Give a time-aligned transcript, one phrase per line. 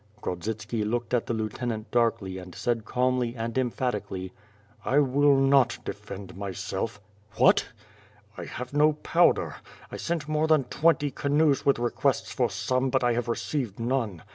[0.19, 4.33] Grodzitski looked at the lieutenant darkly and said calmly and emphatically:
[4.83, 6.99] ^T[ will not defend myself..,"
[7.35, 7.75] W/fff FIRE AND SWORD.
[8.37, 9.55] 1^5 "I have no powder.
[9.91, 14.23] I sent more than twenty canoes with requests for some, but I have received none.